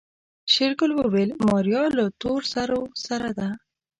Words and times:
شېرګل 0.53 0.91
وويل 0.95 1.29
ماريا 1.45 1.83
له 1.97 2.05
تورسرو 2.21 2.81
سره 3.05 3.29
ده. 3.37 3.49